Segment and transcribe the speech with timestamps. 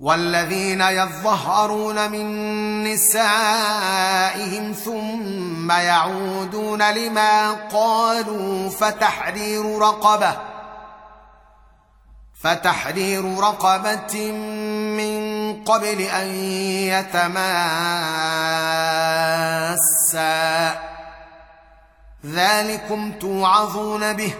[0.00, 2.26] والذين يظهرون من
[2.84, 10.36] نسائهم ثم يعودون لما قالوا فتحرير رقبة
[12.42, 14.32] فتحرير رقبة
[14.96, 16.26] من قبل أن
[16.92, 17.44] يتماسا.
[22.26, 24.34] ذلكم توعظون به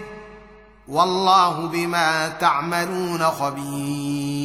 [0.87, 4.44] والله بما تعملون خبير.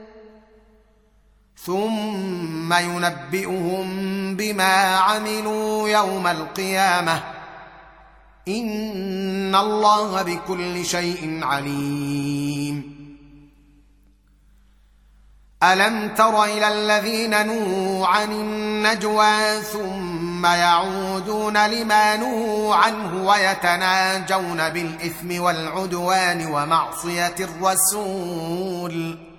[1.65, 3.87] ثم ينبئهم
[4.35, 7.23] بما عملوا يوم القيامة.
[8.47, 13.01] إن الله بكل شيء عليم.
[15.63, 26.45] ألم تر إلى الذين نهوا عن النجوى ثم يعودون لما نهوا عنه ويتناجون بالإثم والعدوان
[26.45, 29.30] ومعصية الرسول؟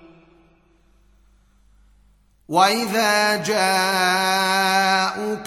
[2.53, 4.71] واذا جاءوك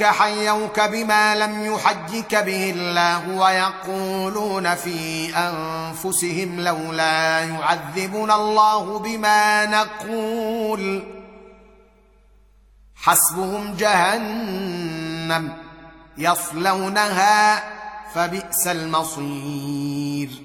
[0.04, 11.04] حيوك بما لم يحجك به الله ويقولون في انفسهم لولا يعذبنا الله بما نقول
[12.96, 15.54] حسبهم جهنم
[16.18, 17.64] يصلونها
[18.14, 20.45] فبئس المصير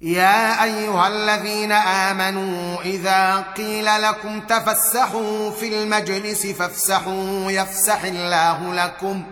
[0.00, 9.22] يا أيها الذين آمنوا إذا قيل لكم تفسحوا في المجلس فافسحوا يفسح الله لكم.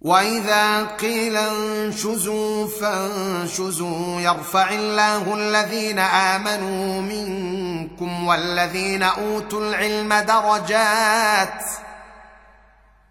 [0.00, 11.64] وإذا قيل انشزوا فانشزوا يرفع الله الذين آمنوا منكم والذين أوتوا العلم درجات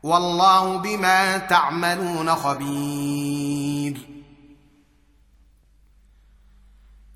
[0.03, 3.68] والله بما تعملون خبير.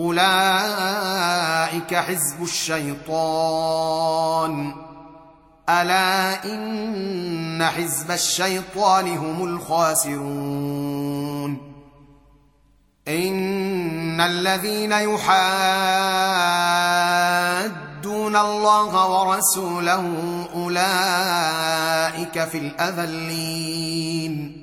[0.00, 3.12] أولئك حزب الشيطان.
[5.68, 10.90] ألا إن حزب الشيطان هم الخاسرون.
[13.08, 15.30] إن الذين يحادون
[18.36, 20.04] الله ورسوله
[20.54, 24.56] أولئك في الأذلين.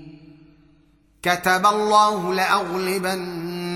[1.24, 3.47] كتب الله لأغلبن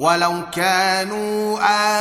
[0.00, 1.58] ولو كانوا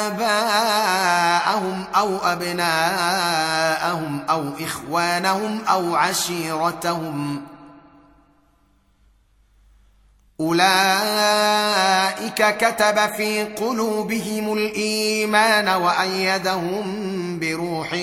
[0.08, 7.60] آباءهم أو أبناءهم أو إخوانهم أو عشيرتهم ۖ
[10.40, 11.78] أولئك
[12.58, 16.86] كتب في قلوبهم الإيمان وأيدهم
[17.40, 17.94] بروح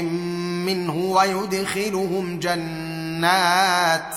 [0.66, 4.16] منه ويدخلهم جنات